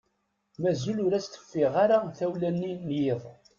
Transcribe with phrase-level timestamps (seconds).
[0.61, 3.23] Mazal ur as-teffiɣ ara tawla-nni n yiḍ.